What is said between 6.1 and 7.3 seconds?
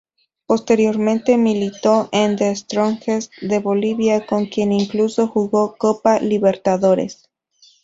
Libertadores.